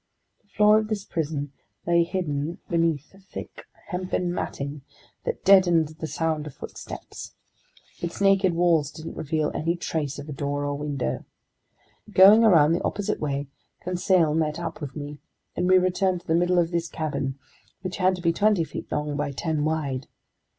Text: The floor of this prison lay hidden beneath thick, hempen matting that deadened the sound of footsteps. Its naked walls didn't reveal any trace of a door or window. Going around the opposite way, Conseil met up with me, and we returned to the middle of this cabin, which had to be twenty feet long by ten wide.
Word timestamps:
The 0.41 0.47
floor 0.47 0.79
of 0.79 0.87
this 0.87 1.05
prison 1.05 1.51
lay 1.85 2.03
hidden 2.03 2.57
beneath 2.67 3.13
thick, 3.31 3.65
hempen 3.89 4.33
matting 4.33 4.81
that 5.25 5.45
deadened 5.45 5.89
the 5.89 6.07
sound 6.07 6.47
of 6.47 6.55
footsteps. 6.55 7.35
Its 8.01 8.19
naked 8.19 8.55
walls 8.55 8.89
didn't 8.89 9.13
reveal 9.15 9.51
any 9.53 9.75
trace 9.75 10.17
of 10.17 10.27
a 10.27 10.31
door 10.31 10.65
or 10.65 10.73
window. 10.73 11.23
Going 12.09 12.43
around 12.43 12.71
the 12.71 12.81
opposite 12.83 13.19
way, 13.19 13.45
Conseil 13.81 14.33
met 14.33 14.57
up 14.57 14.81
with 14.81 14.95
me, 14.95 15.19
and 15.55 15.67
we 15.67 15.77
returned 15.77 16.21
to 16.21 16.27
the 16.27 16.33
middle 16.33 16.57
of 16.57 16.71
this 16.71 16.89
cabin, 16.89 17.37
which 17.83 17.97
had 17.97 18.15
to 18.15 18.23
be 18.23 18.33
twenty 18.33 18.63
feet 18.63 18.91
long 18.91 19.15
by 19.15 19.29
ten 19.31 19.63
wide. 19.65 20.07